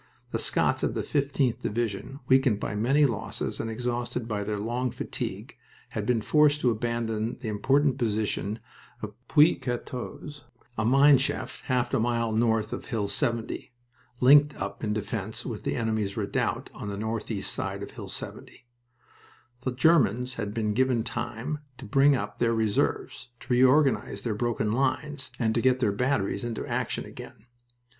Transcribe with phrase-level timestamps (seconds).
[0.31, 4.89] The Scots of the 15th Division, weakened by many losses and exhausted by their long
[4.89, 5.55] fatigue,
[5.91, 8.57] had been forced to abandon the important position
[9.03, 10.33] of Puits 14
[10.79, 13.71] a mine shaft half a mile north of Hill 70,
[14.19, 18.65] linked up in defense with the enemy's redoubt on the northeast side of Hill 70.
[19.63, 24.71] The Germans had been given time to bring up their reserves, to reorganize their broken
[24.71, 27.45] lines, and to get their batteries into action again.